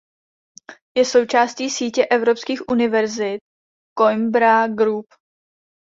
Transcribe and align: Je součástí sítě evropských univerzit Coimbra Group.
Je 0.97 1.05
součástí 1.05 1.69
sítě 1.69 2.05
evropských 2.05 2.61
univerzit 2.69 3.41
Coimbra 3.99 4.67
Group. 4.67 5.05